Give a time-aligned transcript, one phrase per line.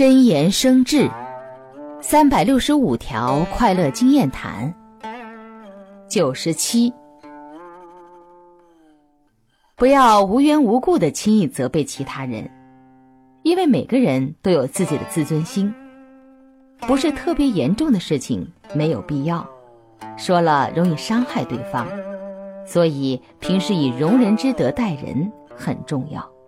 [0.00, 1.10] 真言生智
[2.00, 4.74] 三百六十五条快乐经验谈
[6.08, 6.90] 九十七。
[9.76, 12.50] 不要无缘无故的轻易责备其他人
[13.42, 15.70] 因为每个人都有自己的自尊心
[16.78, 19.46] 不是特别严重的事情没有必要
[20.16, 21.86] 说了容易伤害对方
[22.64, 26.39] 所以平时以容人之德待人很重要。